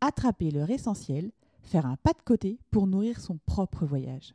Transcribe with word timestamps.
attraper 0.00 0.50
leur 0.50 0.70
essentiel, 0.70 1.30
faire 1.62 1.86
un 1.86 1.96
pas 1.96 2.12
de 2.12 2.22
côté 2.24 2.58
pour 2.70 2.86
nourrir 2.86 3.20
son 3.20 3.38
propre 3.46 3.84
voyage. 3.84 4.34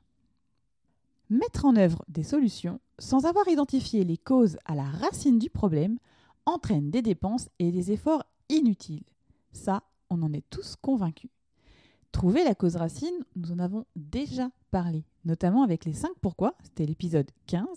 Mettre 1.29 1.65
en 1.65 1.75
œuvre 1.75 2.03
des 2.07 2.23
solutions 2.23 2.79
sans 2.99 3.25
avoir 3.25 3.47
identifié 3.47 4.03
les 4.03 4.17
causes 4.17 4.57
à 4.65 4.75
la 4.75 4.85
racine 4.85 5.39
du 5.39 5.49
problème 5.49 5.97
entraîne 6.45 6.91
des 6.91 7.01
dépenses 7.01 7.49
et 7.59 7.71
des 7.71 7.91
efforts 7.91 8.23
inutiles. 8.49 9.03
Ça, 9.51 9.83
on 10.09 10.21
en 10.21 10.33
est 10.33 10.47
tous 10.49 10.75
convaincus. 10.75 11.31
Trouver 12.11 12.43
la 12.43 12.55
cause 12.55 12.75
racine, 12.75 13.25
nous 13.35 13.51
en 13.51 13.59
avons 13.59 13.85
déjà 13.95 14.49
parlé, 14.71 15.03
notamment 15.25 15.63
avec 15.63 15.83
les 15.83 15.93
5 15.93 16.11
pourquoi, 16.21 16.55
c'était 16.63 16.85
l'épisode 16.85 17.29
15, 17.47 17.67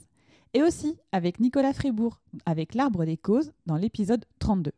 et 0.55 0.63
aussi 0.63 0.97
avec 1.11 1.41
Nicolas 1.41 1.73
Frébourg, 1.73 2.21
avec 2.47 2.75
l'arbre 2.75 3.05
des 3.05 3.17
causes, 3.17 3.53
dans 3.67 3.77
l'épisode 3.77 4.25
32. 4.39 4.73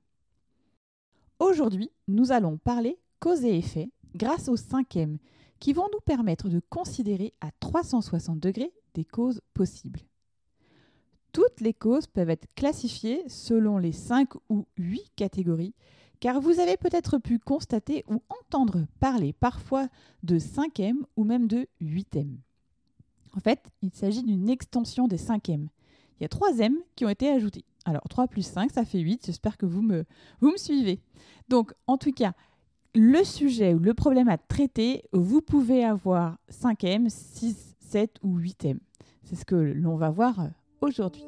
Aujourd'hui, 1.41 1.91
nous 2.07 2.33
allons 2.33 2.59
parler 2.59 2.99
cause 3.19 3.45
et 3.45 3.57
effet 3.57 3.91
grâce 4.15 4.49
au 4.49 4.57
cinquième, 4.57 5.19
qui 5.59 5.73
vont 5.73 5.89
nous 5.93 6.01
permettre 6.05 6.49
de 6.51 6.61
considérer 6.69 7.33
à 7.41 7.51
360 7.61 8.39
degrés 8.39 8.73
des 8.95 9.05
causes 9.05 9.41
possibles. 9.55 10.01
Toutes 11.33 11.61
les 11.61 11.73
causes 11.73 12.07
peuvent 12.07 12.31
être 12.31 12.47
classifiées 12.55 13.23
selon 13.29 13.79
les 13.79 13.93
5 13.93 14.35
ou 14.51 14.67
8 14.77 15.13
catégories, 15.17 15.75
car 16.19 16.41
vous 16.41 16.61
avez 16.61 16.77
peut-être 16.77 17.19
pu 17.19 17.39
constater 17.39 18.05
ou 18.09 18.23
entendre 18.29 18.87
parler 18.99 19.33
parfois 19.33 19.89
de 20.23 20.39
cinquième 20.39 21.07
ou 21.17 21.25
même 21.25 21.47
de 21.47 21.67
huitième. 21.81 22.39
En 23.35 23.41
fait, 23.41 23.71
il 23.81 23.95
s'agit 23.95 24.23
d'une 24.23 24.51
extension 24.51 25.09
des 25.09 25.19
cinquièmes. 25.19 25.69
Il 26.19 26.25
y 26.25 26.27
a 26.27 26.29
trois 26.29 26.59
M 26.59 26.77
qui 26.97 27.07
ont 27.07 27.11
été 27.11 27.31
ajoutés. 27.31 27.65
Alors 27.85 28.03
3 28.09 28.29
plus 28.29 28.43
5, 28.43 28.71
ça 28.73 28.85
fait 28.85 28.99
8. 28.99 29.27
J'espère 29.27 29.57
que 29.57 29.67
vous 29.67 29.83
me, 29.83 30.05
suivez. 30.57 31.01
Donc, 31.49 31.73
en 31.87 31.97
tout 31.97 32.13
cas, 32.13 32.33
le 32.95 33.25
sujet 33.25 33.75
ou 33.75 33.79
le 33.79 33.95
problème 33.95 34.29
à 34.29 34.39
traiter, 34.39 35.05
vous 35.13 35.41
pouvez 35.41 35.85
avoir 35.85 36.39
5M, 36.51 37.09
6, 37.09 37.77
7 37.81 38.19
ou 38.23 38.39
8M. 38.39 38.79
C'est 39.25 39.37
ce 39.37 39.45
que 39.45 39.55
l'on 39.55 39.97
va 39.97 40.11
voir 40.11 40.49
aujourd'hui. 40.81 41.25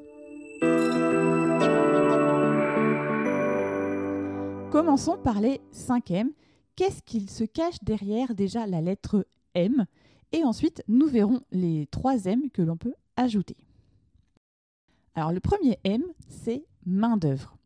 Commençons 4.70 5.18
par 5.22 5.40
les 5.40 5.60
5M. 5.72 6.30
Qu'est-ce 6.76 7.02
qu'il 7.02 7.28
se 7.28 7.44
cache 7.44 7.76
derrière 7.82 8.34
déjà 8.34 8.66
la 8.66 8.80
lettre 8.80 9.26
M? 9.54 9.84
Et 10.32 10.44
ensuite, 10.44 10.82
nous 10.88 11.06
verrons 11.06 11.42
les 11.50 11.86
3 11.90 12.24
M 12.24 12.50
que 12.50 12.62
l'on 12.62 12.76
peut 12.76 12.94
ajouter. 13.16 13.56
Alors 15.14 15.32
le 15.32 15.40
premier 15.40 15.78
M, 15.84 16.02
c'est 16.28 16.64
main-d'œuvre. 16.86 17.56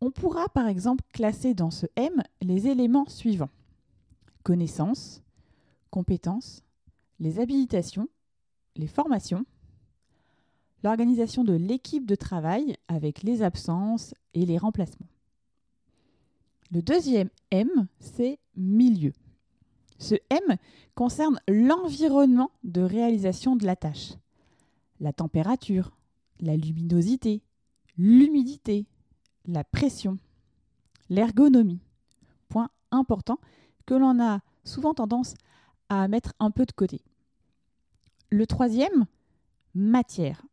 On 0.00 0.10
pourra 0.10 0.48
par 0.48 0.68
exemple 0.68 1.04
classer 1.12 1.54
dans 1.54 1.70
ce 1.70 1.86
M 1.96 2.22
les 2.40 2.66
éléments 2.68 3.08
suivants. 3.08 3.50
Connaissances, 4.42 5.22
compétences, 5.90 6.62
les 7.20 7.40
habilitations, 7.40 8.08
les 8.76 8.86
formations, 8.86 9.44
l'organisation 10.84 11.44
de 11.44 11.54
l'équipe 11.54 12.06
de 12.06 12.14
travail 12.14 12.76
avec 12.86 13.22
les 13.22 13.42
absences 13.42 14.14
et 14.34 14.46
les 14.46 14.58
remplacements. 14.58 15.08
Le 16.70 16.82
deuxième 16.82 17.30
M, 17.50 17.68
c'est 17.98 18.38
milieu. 18.56 19.12
Ce 19.98 20.14
M 20.30 20.56
concerne 20.94 21.40
l'environnement 21.48 22.50
de 22.62 22.82
réalisation 22.82 23.56
de 23.56 23.66
la 23.66 23.74
tâche. 23.74 24.12
La 25.00 25.12
température, 25.12 25.97
la 26.40 26.56
luminosité, 26.56 27.42
l'humidité, 27.96 28.86
la 29.46 29.64
pression, 29.64 30.18
l'ergonomie. 31.08 31.80
Point 32.48 32.70
important 32.90 33.38
que 33.86 33.94
l'on 33.94 34.22
a 34.22 34.40
souvent 34.64 34.94
tendance 34.94 35.34
à 35.88 36.08
mettre 36.08 36.34
un 36.38 36.50
peu 36.50 36.66
de 36.66 36.72
côté. 36.72 37.00
Le 38.30 38.46
troisième, 38.46 39.06
matière. 39.74 40.44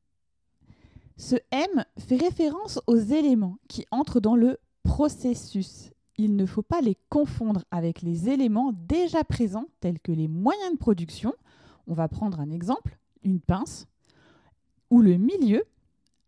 Ce 1.18 1.35
M 1.51 1.85
fait 1.97 2.18
référence 2.18 2.79
aux 2.88 2.97
éléments 2.97 3.57
qui 3.68 3.85
entrent 3.91 4.19
dans 4.19 4.35
le 4.35 4.57
processus. 4.84 5.91
Il 6.18 6.35
ne 6.35 6.45
faut 6.45 6.62
pas 6.62 6.81
les 6.81 6.97
confondre 7.09 7.63
avec 7.72 8.01
les 8.01 8.29
éléments 8.29 8.74
déjà 8.74 9.24
présents 9.24 9.68
tels 9.81 10.00
que 10.00 10.12
les 10.12 10.28
moyens 10.28 10.72
de 10.72 10.78
production. 10.78 11.34
On 11.88 11.94
va 11.94 12.07
prendre 12.07 12.40
un 12.40 12.50
exemple, 12.50 12.97
une 13.24 13.41
pince, 13.41 13.88
ou 14.90 15.01
le 15.01 15.18
milieu, 15.18 15.63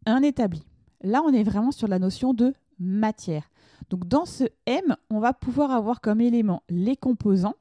un 0.08 0.24
établi. 0.24 0.64
Là, 1.02 1.22
on 1.24 1.34
est 1.34 1.44
vraiment 1.44 1.72
sur 1.72 1.88
la 1.88 2.00
notion 2.00 2.34
de 2.34 2.54
matière. 2.80 3.50
Donc 3.90 4.08
dans 4.08 4.26
ce 4.26 4.46
M, 4.66 4.96
on 5.10 5.20
va 5.20 5.34
pouvoir 5.34 5.72
avoir 5.72 6.02
comme 6.02 6.22
élément 6.22 6.64
les 6.70 6.96
composants, 6.96 7.56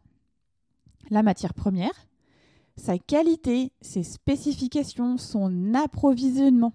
la 1.11 1.23
matière 1.23 1.55
première, 1.55 2.07
sa 2.77 2.99
qualité, 2.99 3.73
ses 3.81 4.03
spécifications, 4.03 5.19
son 5.19 5.75
approvisionnement, 5.75 6.73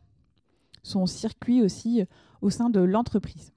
son 0.84 1.06
circuit 1.06 1.62
aussi 1.62 2.02
euh, 2.02 2.06
au 2.42 2.50
sein 2.50 2.70
de 2.70 2.80
l'entreprise. 2.80 3.54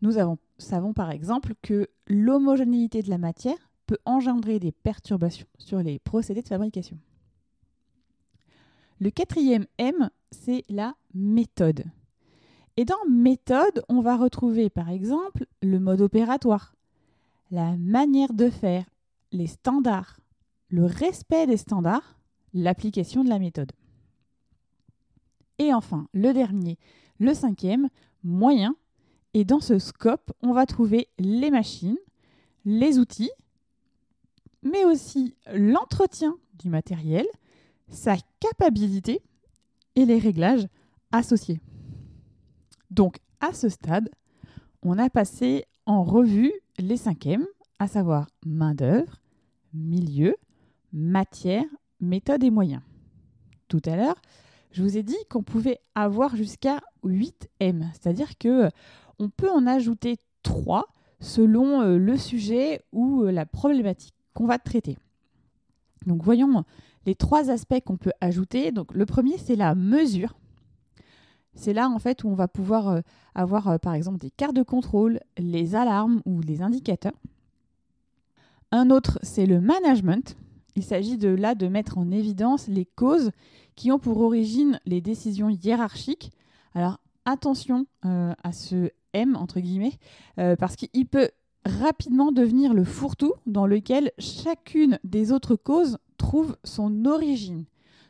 Nous 0.00 0.18
avons, 0.18 0.38
savons 0.58 0.92
par 0.92 1.10
exemple 1.10 1.54
que 1.62 1.88
l'homogénéité 2.08 3.02
de 3.02 3.10
la 3.10 3.18
matière 3.18 3.70
peut 3.86 3.98
engendrer 4.04 4.58
des 4.58 4.72
perturbations 4.72 5.46
sur 5.58 5.78
les 5.78 5.98
procédés 6.00 6.42
de 6.42 6.48
fabrication. 6.48 6.98
Le 9.02 9.10
quatrième 9.10 9.66
M, 9.78 10.10
c'est 10.30 10.62
la 10.68 10.94
méthode. 11.12 11.82
Et 12.76 12.84
dans 12.84 13.04
méthode, 13.10 13.82
on 13.88 14.00
va 14.00 14.16
retrouver 14.16 14.70
par 14.70 14.90
exemple 14.90 15.46
le 15.60 15.80
mode 15.80 16.02
opératoire, 16.02 16.76
la 17.50 17.76
manière 17.78 18.32
de 18.32 18.48
faire, 18.48 18.84
les 19.32 19.48
standards, 19.48 20.20
le 20.68 20.84
respect 20.84 21.48
des 21.48 21.56
standards, 21.56 22.16
l'application 22.54 23.24
de 23.24 23.28
la 23.28 23.40
méthode. 23.40 23.72
Et 25.58 25.74
enfin, 25.74 26.06
le 26.12 26.32
dernier, 26.32 26.78
le 27.18 27.34
cinquième, 27.34 27.88
moyen. 28.22 28.76
Et 29.34 29.44
dans 29.44 29.58
ce 29.58 29.80
scope, 29.80 30.30
on 30.42 30.52
va 30.52 30.64
trouver 30.64 31.08
les 31.18 31.50
machines, 31.50 31.98
les 32.64 33.00
outils, 33.00 33.32
mais 34.62 34.84
aussi 34.84 35.34
l'entretien 35.52 36.36
du 36.54 36.68
matériel, 36.68 37.26
sa 37.92 38.16
capacité 38.40 39.22
et 39.94 40.04
les 40.04 40.18
réglages 40.18 40.66
associés. 41.12 41.60
Donc 42.90 43.18
à 43.40 43.52
ce 43.52 43.68
stade, 43.68 44.08
on 44.82 44.98
a 44.98 45.08
passé 45.08 45.64
en 45.86 46.02
revue 46.02 46.52
les 46.78 46.96
cinquièmes, 46.96 47.46
à 47.78 47.86
savoir 47.86 48.28
main-d'œuvre, 48.44 49.20
milieu, 49.74 50.36
matière, 50.92 51.64
méthode 52.00 52.42
et 52.42 52.50
moyens. 52.50 52.82
Tout 53.68 53.82
à 53.86 53.96
l'heure, 53.96 54.20
je 54.72 54.82
vous 54.82 54.96
ai 54.96 55.02
dit 55.02 55.16
qu'on 55.28 55.42
pouvait 55.42 55.80
avoir 55.94 56.34
jusqu'à 56.36 56.80
8 57.04 57.48
M, 57.60 57.90
c'est-à-dire 57.92 58.38
que 58.38 58.70
on 59.18 59.28
peut 59.28 59.50
en 59.50 59.66
ajouter 59.66 60.16
3 60.42 60.86
selon 61.20 61.82
euh, 61.82 61.98
le 61.98 62.16
sujet 62.16 62.80
ou 62.92 63.22
euh, 63.22 63.30
la 63.30 63.46
problématique 63.46 64.14
qu'on 64.34 64.46
va 64.46 64.58
traiter. 64.58 64.96
Donc 66.06 66.22
voyons 66.22 66.64
les 67.06 67.14
trois 67.14 67.50
aspects 67.50 67.80
qu'on 67.84 67.96
peut 67.96 68.12
ajouter. 68.20 68.70
Le 68.92 69.06
premier, 69.06 69.38
c'est 69.38 69.56
la 69.56 69.74
mesure. 69.74 70.34
C'est 71.54 71.72
là 71.72 71.88
en 71.88 71.98
fait 71.98 72.24
où 72.24 72.28
on 72.28 72.34
va 72.34 72.48
pouvoir 72.48 72.88
euh, 72.88 73.00
avoir 73.34 73.68
euh, 73.68 73.78
par 73.78 73.94
exemple 73.94 74.18
des 74.18 74.30
cartes 74.30 74.56
de 74.56 74.62
contrôle, 74.62 75.20
les 75.36 75.74
alarmes 75.74 76.22
ou 76.24 76.40
les 76.40 76.62
indicateurs. 76.62 77.18
Un 78.70 78.90
autre, 78.90 79.18
c'est 79.22 79.44
le 79.44 79.60
management. 79.60 80.36
Il 80.76 80.82
s'agit 80.82 81.18
de 81.18 81.28
là 81.28 81.54
de 81.54 81.68
mettre 81.68 81.98
en 81.98 82.10
évidence 82.10 82.68
les 82.68 82.86
causes 82.86 83.30
qui 83.76 83.92
ont 83.92 83.98
pour 83.98 84.18
origine 84.22 84.80
les 84.86 85.02
décisions 85.02 85.50
hiérarchiques. 85.50 86.32
Alors 86.74 86.98
attention 87.26 87.86
euh, 88.06 88.32
à 88.42 88.52
ce 88.52 88.90
M 89.12 89.36
entre 89.36 89.60
guillemets 89.60 89.98
parce 90.36 90.74
qu'il 90.74 91.06
peut 91.06 91.28
rapidement 91.64 92.32
devenir 92.32 92.74
le 92.74 92.84
fourre-tout 92.84 93.34
dans 93.46 93.66
lequel 93.66 94.12
chacune 94.18 94.98
des 95.04 95.32
autres 95.32 95.56
causes 95.56 95.98
trouve 96.16 96.56
son 96.64 97.04
origine. 97.04 97.64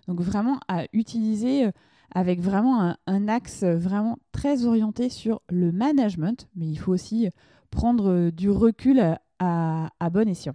Donc 0.09 0.21
vraiment 0.21 0.59
à 0.69 0.85
utiliser 0.93 1.67
euh, 1.67 1.71
avec 2.15 2.41
vraiment 2.41 2.95
un, 3.07 3.29
axe 3.29 3.65
vraiment 3.65 4.19
très 4.33 4.67
orienté 4.67 5.09
sur 5.09 5.41
le 5.49 5.73
management, 5.73 6.49
mais 6.55 6.67
il 6.67 6.77
faut 6.77 6.93
aussi 6.93 7.29
prendre 7.71 8.31
du 8.31 8.51
recul 8.51 9.17
à, 9.39 9.91
bon 10.11 10.29
escient. 10.29 10.55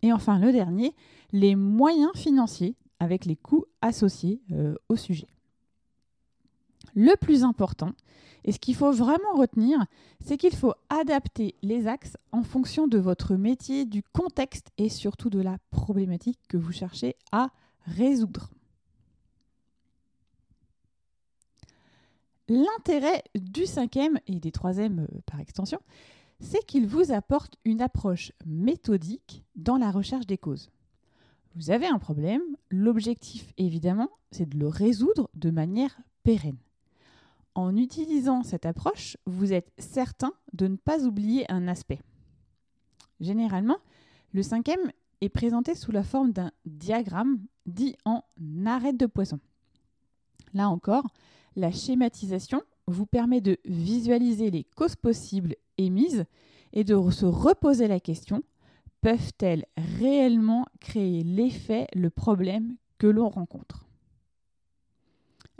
Et 0.00 0.12
enfin, 0.12 0.38
le 0.38 0.50
dernier, 0.50 0.94
les 1.32 1.56
moyens 1.56 2.12
financiers 2.14 2.74
avec 3.00 3.26
les 3.26 3.36
coûts 3.36 3.66
associés 3.82 4.40
euh, 4.52 4.74
au 4.88 4.96
sujet. 4.96 5.28
Le 6.94 7.16
plus 7.16 7.42
important, 7.44 7.92
et 8.44 8.52
ce 8.52 8.58
qu'il 8.58 8.74
faut 8.74 8.92
vraiment 8.92 9.34
retenir, 9.34 9.84
c'est 10.24 10.36
qu'il 10.36 10.54
faut 10.54 10.74
adapter 10.88 11.54
les 11.62 11.86
axes 11.86 12.16
en 12.32 12.42
fonction 12.42 12.88
de 12.88 12.98
votre 12.98 13.34
métier, 13.36 13.84
du 13.84 14.02
contexte 14.02 14.68
et 14.78 14.88
surtout 14.88 15.30
de 15.30 15.40
la 15.40 15.58
problématique 15.70 16.38
que 16.48 16.56
vous 16.56 16.72
cherchez 16.72 17.16
à 17.30 17.50
résoudre. 17.86 18.50
L'intérêt 22.48 23.22
du 23.34 23.66
cinquième 23.66 24.18
et 24.26 24.40
des 24.40 24.52
troisièmes 24.52 25.06
euh, 25.10 25.20
par 25.24 25.40
extension, 25.40 25.80
c'est 26.40 26.66
qu'il 26.66 26.86
vous 26.86 27.12
apporte 27.12 27.56
une 27.64 27.80
approche 27.80 28.32
méthodique 28.44 29.44
dans 29.54 29.76
la 29.76 29.90
recherche 29.90 30.26
des 30.26 30.38
causes. 30.38 30.70
Vous 31.54 31.70
avez 31.70 31.86
un 31.86 31.98
problème, 31.98 32.42
l'objectif 32.68 33.52
évidemment, 33.58 34.10
c'est 34.32 34.48
de 34.48 34.58
le 34.58 34.68
résoudre 34.68 35.30
de 35.34 35.50
manière 35.50 35.96
pérenne. 36.24 36.58
En 37.54 37.76
utilisant 37.76 38.42
cette 38.42 38.66
approche, 38.66 39.16
vous 39.26 39.52
êtes 39.52 39.72
certain 39.78 40.32
de 40.52 40.66
ne 40.68 40.76
pas 40.76 41.04
oublier 41.04 41.50
un 41.50 41.68
aspect. 41.68 42.00
Généralement, 43.20 43.78
le 44.32 44.42
cinquième 44.42 44.90
est 45.20 45.28
présenté 45.28 45.74
sous 45.74 45.92
la 45.92 46.02
forme 46.02 46.32
d'un 46.32 46.50
diagramme 46.64 47.38
dit 47.66 47.96
en 48.04 48.22
arête 48.66 48.96
de 48.96 49.06
poisson. 49.06 49.38
Là 50.54 50.68
encore, 50.68 51.06
la 51.54 51.70
schématisation 51.70 52.62
vous 52.86 53.06
permet 53.06 53.40
de 53.40 53.58
visualiser 53.64 54.50
les 54.50 54.64
causes 54.64 54.96
possibles 54.96 55.54
émises 55.78 56.24
et 56.72 56.84
de 56.84 56.98
se 57.10 57.26
reposer 57.26 57.86
la 57.86 58.00
question 58.00 58.42
peuvent-elles 59.02 59.66
réellement 59.98 60.66
créer 60.80 61.22
l'effet, 61.22 61.86
le 61.94 62.08
problème 62.08 62.76
que 62.98 63.06
l'on 63.06 63.28
rencontre? 63.28 63.86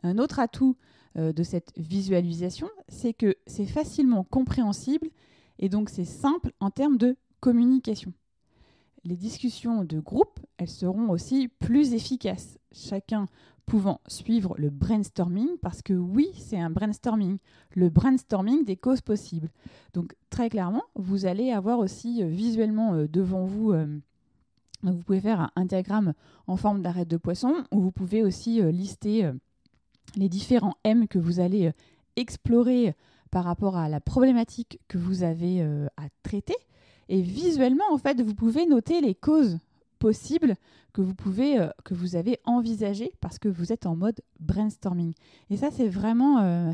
Un 0.03 0.19
autre 0.19 0.41
atout 0.41 0.77
euh, 1.19 1.33
de 1.33 1.43
cette 1.43 1.73
visualisation, 1.77 2.71
c'est 2.89 3.13
que 3.13 3.37
c'est 3.47 3.67
facilement 3.67 4.25
compréhensible 4.25 5.09
et 5.59 5.69
donc 5.69 5.91
c'est 5.91 6.07
simple 6.07 6.53
en 6.59 6.71
termes 6.71 6.97
de 6.97 7.17
communication. 7.41 8.15
Les 9.05 9.17
discussions 9.17 9.85
de 9.85 10.01
groupe, 10.01 10.41
elles 10.57 10.71
seront 10.71 11.11
aussi 11.11 11.49
plus 11.49 11.93
efficaces. 11.93 12.59
Chacun 12.73 13.27
pouvant 13.67 14.01
suivre 14.07 14.55
le 14.57 14.71
brainstorming, 14.71 15.49
parce 15.61 15.83
que 15.83 15.93
oui, 15.93 16.31
c'est 16.39 16.59
un 16.59 16.71
brainstorming, 16.71 17.37
le 17.75 17.91
brainstorming 17.91 18.65
des 18.65 18.77
causes 18.77 19.03
possibles. 19.03 19.51
Donc 19.93 20.15
très 20.31 20.49
clairement, 20.49 20.85
vous 20.95 21.27
allez 21.27 21.53
avoir 21.53 21.79
aussi 21.79 22.23
euh, 22.23 22.29
visuellement 22.29 22.95
euh, 22.95 23.07
devant 23.07 23.45
vous, 23.45 23.75
vous 24.83 25.03
pouvez 25.03 25.21
faire 25.21 25.51
un, 25.57 25.67
diagramme 25.67 26.15
en 26.47 26.57
forme 26.57 26.81
d'arête 26.81 27.09
de 27.09 27.19
poisson, 27.19 27.65
où 27.71 27.81
vous 27.83 27.93
pouvez 27.93 28.23
aussi 28.23 28.63
lister 28.73 29.31
les 30.17 30.29
différents 30.29 30.77
M 30.85 31.09
que 31.09 31.19
vous 31.19 31.41
allez 31.41 31.73
explorer 32.17 32.95
par 33.31 33.45
rapport 33.45 33.77
à 33.77 33.89
la 33.89 34.01
problématique 34.01 34.81
que 34.89 34.99
vous 34.99 35.23
avez 35.23 35.63
à 35.97 36.09
traiter. 36.23 36.57
Et 37.09 37.23
visuellement, 37.23 37.85
en 37.91 37.99
fait, 37.99 38.21
vous 38.21 38.35
pouvez 38.35 38.67
noter 38.67 39.01
les 39.01 39.15
causes 39.15 39.59
possible 40.03 40.57
que 40.93 41.01
vous 41.01 41.41
euh, 41.41 42.19
avez 42.19 42.41
envisagé 42.45 43.13
parce 43.21 43.39
que 43.39 43.49
vous 43.49 43.73
êtes 43.73 43.87
en 43.87 43.95
mode 43.95 44.21
brainstorming. 44.41 45.15
Et 45.49 45.57
ça 45.57 45.71
c'est 45.71 45.89
vraiment 45.89 46.41
euh, 46.41 46.73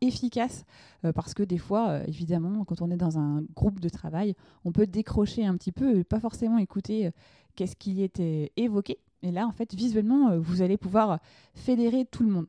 efficace 0.00 0.64
euh, 1.04 1.12
parce 1.12 1.34
que 1.34 1.42
des 1.42 1.58
fois 1.58 2.06
évidemment 2.06 2.64
quand 2.64 2.80
on 2.80 2.92
est 2.92 2.96
dans 2.96 3.18
un 3.18 3.42
groupe 3.56 3.80
de 3.80 3.88
travail, 3.88 4.36
on 4.64 4.70
peut 4.70 4.86
décrocher 4.86 5.44
un 5.44 5.56
petit 5.56 5.72
peu 5.72 5.98
et 5.98 6.04
pas 6.04 6.20
forcément 6.20 6.58
écouter 6.58 7.10
qu'est-ce 7.56 7.74
qui 7.74 8.00
était 8.00 8.52
évoqué. 8.56 8.98
Et 9.22 9.32
là 9.32 9.44
en 9.48 9.52
fait 9.52 9.74
visuellement 9.74 10.38
vous 10.38 10.62
allez 10.62 10.76
pouvoir 10.76 11.18
fédérer 11.54 12.04
tout 12.04 12.22
le 12.22 12.30
monde. 12.30 12.46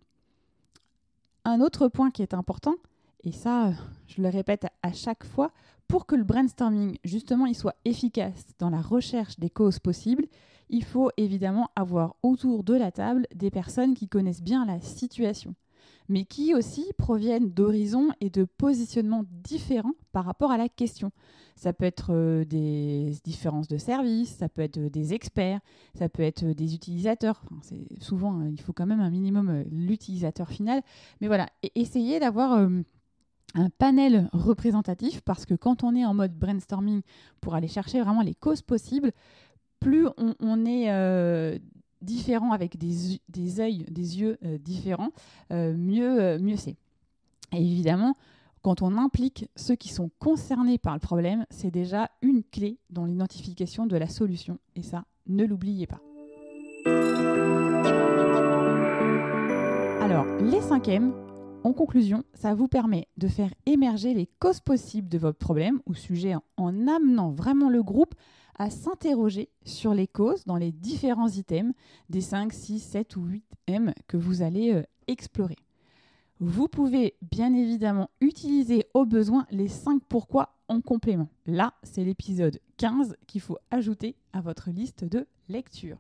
Un 1.45 1.62
autre 1.62 1.88
point 1.88 2.12
qui 2.12 2.21
est 2.21 2.33
important 2.33 2.75
et 3.24 3.31
ça 3.31 3.71
je 4.07 4.21
le 4.21 4.30
répète 4.30 4.68
à 4.83 4.91
chaque 4.94 5.25
fois 5.25 5.51
pour 5.89 6.06
que 6.06 6.15
le 6.15 6.24
brainstorming, 6.24 6.97
justement, 7.03 7.47
il 7.47 7.56
soit 7.56 7.75
efficace 7.83 8.45
dans 8.59 8.69
la 8.69 8.80
recherche 8.80 9.39
des 9.39 9.50
causes 9.50 9.80
possibles, 9.80 10.27
il 10.69 10.83
faut 10.83 11.09
évidemment 11.18 11.71
avoir 11.75 12.15
autour 12.21 12.63
de 12.63 12.75
la 12.75 12.91
table 12.91 13.25
des 13.33 13.50
personnes 13.50 13.95
qui 13.95 14.07
connaissent 14.07 14.44
bien 14.44 14.65
la 14.65 14.80
situation, 14.81 15.56
mais 16.09 16.25
qui 16.25 16.53
aussi 16.56 16.91
proviennent 16.97 17.51
d'horizons 17.51 18.09
et 18.19 18.29
de 18.29 18.44
positionnements 18.44 19.23
différents 19.44 19.94
par 20.11 20.25
rapport 20.25 20.51
à 20.51 20.57
la 20.57 20.67
question. 20.67 21.11
Ça 21.56 21.71
peut 21.71 21.85
être 21.85 22.13
euh, 22.13 22.45
des 22.45 23.13
différences 23.23 23.67
de 23.67 23.77
services, 23.77 24.29
ça 24.29 24.50
peut 24.50 24.61
être 24.61 24.77
euh, 24.77 24.89
des 24.89 25.13
experts, 25.13 25.59
ça 25.94 26.09
peut 26.09 26.23
être 26.23 26.44
euh, 26.44 26.53
des 26.53 26.73
utilisateurs. 26.73 27.41
c'est 27.61 28.01
souvent, 28.01 28.41
il 28.44 28.59
faut 28.61 28.73
quand 28.73 28.85
même 28.85 29.01
un 29.01 29.09
minimum 29.09 29.63
l'utilisateur 29.69 30.50
final. 30.50 30.81
Mais 31.21 31.27
voilà, 31.27 31.47
essayez 31.75 32.19
d'avoir 32.19 32.53
un 33.56 33.69
panel 33.77 34.29
représentatif 34.31 35.21
parce 35.21 35.45
que 35.45 35.53
quand 35.53 35.83
on 35.83 35.95
est 35.95 36.06
en 36.06 36.13
mode 36.13 36.33
brainstorming 36.33 37.01
pour 37.41 37.56
aller 37.56 37.67
chercher 37.67 38.01
vraiment 38.01 38.21
les 38.21 38.35
causes 38.35 38.61
possibles, 38.61 39.11
plus 39.79 40.07
on, 40.17 40.65
est 40.65 41.59
différent 42.01 42.51
avec 42.51 42.78
des, 42.78 43.19
des 43.30 43.42
yeux, 43.42 43.86
des 43.90 44.19
yeux 44.19 44.38
euh, 44.46 44.57
différents, 44.57 45.12
euh, 45.51 45.74
mieux, 45.75 46.38
mieux 46.40 46.57
c'est. 46.57 46.75
Et 47.51 47.62
évidemment, 47.62 48.16
quand 48.62 48.81
on 48.81 48.98
implique 48.98 49.50
ceux 49.56 49.75
qui 49.75 49.90
sont 49.90 50.10
concernés 50.19 50.78
par 50.78 50.94
le 50.94 51.00
problème, 51.00 51.46
c'est 51.50 51.72
déjà 51.72 52.10
une 52.22 52.44
clé 52.44 52.78
dans 52.90 53.06
l'identification 53.06 53.86
de 53.86 53.98
la 53.98 54.07
solution. 54.07 54.60
Et 54.75 54.84
ça, 54.84 55.06
ne 55.28 55.46
l'oubliez 55.46 55.88
pas. 55.88 56.01
Alors, 60.02 60.25
les 60.42 60.62
cinquièmes, 60.62 61.13
en 61.63 61.74
conclusion, 61.74 62.24
ça 62.34 62.54
vous 62.54 62.68
permet 62.68 63.07
de 63.18 63.28
faire 63.28 63.54
émerger 63.66 64.13
les 64.13 64.28
causes 64.40 64.60
possibles 64.60 65.10
de 65.10 65.18
votre 65.18 65.38
problème 65.38 65.81
ou 65.86 65.94
sujet 65.94 66.34
en 66.57 66.88
amenant 66.88 67.31
vraiment 67.31 67.69
le 67.69 67.84
groupe 67.84 68.16
à 68.59 68.69
s'interroger 68.69 69.50
sur 69.63 69.94
les 69.94 70.07
causes 70.07 70.45
dans 70.45 70.57
les 70.57 70.71
différents 70.71 71.29
items 71.29 71.73
des 72.09 72.21
5, 72.21 72.53
6, 72.53 72.80
7 72.80 73.16
ou 73.16 73.23
8 73.23 73.44
M 73.68 73.94
que 74.07 74.18
vous 74.18 74.42
allez 74.42 74.73
euh, 74.73 74.83
explorer. 75.07 75.57
Vous 76.42 76.68
pouvez 76.68 77.16
bien 77.21 77.54
évidemment 77.54 78.09
utiliser 78.21 78.85
au 78.94 79.06
besoin 79.06 79.45
les 79.49 79.68
5 79.68 80.01
pourquoi 80.07 80.56
en 80.68 80.81
complément. 80.81 81.30
Là, 81.47 81.73
c'est 81.83 82.04
l'épisode 82.04 82.59
15 82.78 83.16
qu'il 83.28 83.42
faut 83.42 83.57
ajouter 83.71 84.16
à 84.33 84.42
votre 84.42 84.69
liste 84.69 85.04
de 85.04 85.25
lecture. 85.49 85.97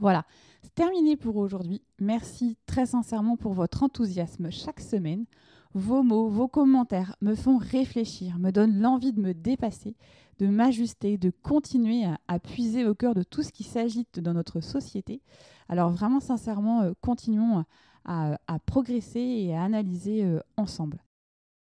Voilà, 0.00 0.24
c'est 0.62 0.74
terminé 0.74 1.16
pour 1.16 1.36
aujourd'hui. 1.36 1.82
Merci 1.98 2.56
très 2.66 2.86
sincèrement 2.86 3.36
pour 3.36 3.52
votre 3.52 3.82
enthousiasme 3.82 4.50
chaque 4.50 4.80
semaine. 4.80 5.26
Vos 5.74 6.02
mots, 6.02 6.28
vos 6.28 6.48
commentaires 6.48 7.16
me 7.22 7.34
font 7.34 7.56
réfléchir, 7.56 8.38
me 8.38 8.50
donnent 8.50 8.78
l'envie 8.78 9.14
de 9.14 9.20
me 9.22 9.32
dépasser, 9.32 9.96
de 10.38 10.46
m'ajuster, 10.46 11.16
de 11.16 11.30
continuer 11.30 12.04
à, 12.28 12.38
puiser 12.38 12.84
au 12.84 12.94
cœur 12.94 13.14
de 13.14 13.22
tout 13.22 13.42
ce 13.42 13.52
qui 13.52 13.64
s'agite 13.64 14.20
dans 14.20 14.34
notre 14.34 14.60
société. 14.60 15.22
Alors 15.70 15.90
vraiment 15.90 16.20
sincèrement, 16.20 16.82
euh, 16.82 16.92
continuons 17.00 17.64
à, 18.04 18.36
progresser 18.66 19.20
et 19.20 19.56
à 19.56 19.62
analyser 19.62 20.24
euh, 20.24 20.40
ensemble. 20.58 21.02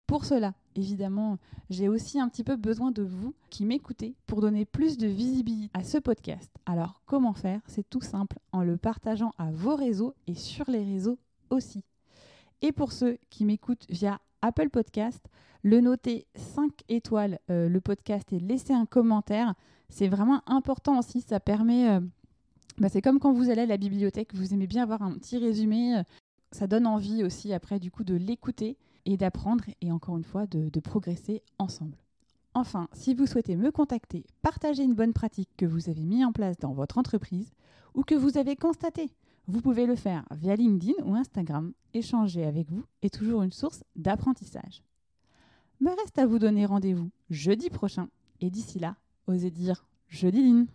Pour 0.05 0.25
cela, 0.25 0.53
évidemment, 0.75 1.39
j'ai 1.71 1.87
aussi 1.87 2.19
un 2.19 2.29
petit 2.29 2.43
peu 2.43 2.57
besoin 2.57 2.91
de 2.91 3.01
vous 3.01 3.33
qui 3.49 3.65
m'écoutez 3.65 4.13
pour 4.27 4.39
donner 4.39 4.65
plus 4.65 4.97
de 4.99 5.07
visibilité 5.07 5.71
à 5.73 5.83
ce 5.83 5.97
podcast. 5.97 6.51
Alors 6.67 7.01
comment 7.07 7.33
faire? 7.33 7.61
C'est 7.65 7.89
tout 7.89 8.01
simple 8.01 8.37
en 8.51 8.61
le 8.61 8.77
partageant 8.77 9.33
à 9.39 9.49
vos 9.51 9.75
réseaux 9.75 10.13
et 10.27 10.35
sur 10.35 10.69
les 10.69 10.83
réseaux 10.83 11.17
aussi. 11.49 11.83
Et 12.61 12.71
pour 12.71 12.91
ceux 12.91 13.17
qui 13.29 13.45
m'écoutent 13.45 13.85
via 13.89 14.19
Apple 14.41 14.69
Podcast, 14.69 15.25
le 15.63 15.81
noter 15.81 16.27
5 16.35 16.71
étoiles 16.89 17.39
euh, 17.49 17.67
le 17.67 17.81
podcast 17.81 18.31
et 18.31 18.39
laisser 18.39 18.73
un 18.73 18.85
commentaire, 18.85 19.55
c'est 19.89 20.07
vraiment 20.07 20.41
important 20.47 20.99
aussi. 20.99 21.21
Ça 21.21 21.39
permet, 21.39 21.89
euh, 21.89 21.99
bah, 22.77 22.89
c'est 22.89 23.01
comme 23.01 23.19
quand 23.19 23.33
vous 23.33 23.49
allez 23.49 23.63
à 23.63 23.65
la 23.65 23.77
bibliothèque, 23.77 24.33
vous 24.35 24.53
aimez 24.53 24.67
bien 24.67 24.83
avoir 24.83 25.01
un 25.01 25.13
petit 25.13 25.37
résumé. 25.37 25.97
Euh, 25.97 26.03
ça 26.51 26.67
donne 26.67 26.87
envie 26.87 27.23
aussi 27.23 27.51
après 27.53 27.79
du 27.79 27.91
coup 27.91 28.03
de 28.03 28.15
l'écouter 28.15 28.77
et 29.05 29.17
d'apprendre 29.17 29.63
et 29.81 29.91
encore 29.91 30.17
une 30.17 30.23
fois 30.23 30.45
de, 30.47 30.79
progresser 30.79 31.41
ensemble. 31.59 31.97
Enfin, 32.53 32.87
si 32.93 33.13
vous 33.13 33.25
souhaitez 33.25 33.55
me 33.55 33.71
contacter, 33.71 34.23
partager 34.41 34.83
une 34.83 34.93
bonne 34.93 35.13
pratique 35.13 35.49
que 35.57 35.65
vous 35.65 35.89
avez 35.89 36.05
mis 36.05 36.23
en 36.23 36.31
place 36.31 36.57
dans 36.57 36.73
votre 36.73 36.97
entreprise 36.97 37.51
ou 37.93 38.03
que 38.03 38.15
vous 38.15 38.37
avez 38.37 38.55
constaté, 38.55 39.09
vous 39.47 39.61
pouvez 39.61 39.85
le 39.85 39.95
faire 39.95 40.25
via 40.31 40.55
LinkedIn 40.55 41.03
ou 41.03 41.15
Instagram. 41.15 41.73
Échanger 41.93 42.45
avec 42.45 42.69
vous 42.69 42.83
est 43.01 43.13
toujours 43.13 43.43
une 43.43 43.51
source 43.51 43.83
d'apprentissage. 43.95 44.83
Me 45.79 45.89
reste 45.89 46.17
à 46.17 46.25
vous 46.25 46.39
donner 46.39 46.65
rendez-vous 46.65 47.09
jeudi 47.29 47.69
prochain 47.69 48.09
et 48.41 48.49
d'ici 48.49 48.79
là, 48.79 48.95
osez 49.27 49.51
dire 49.51 49.87
jeudi. 50.07 50.67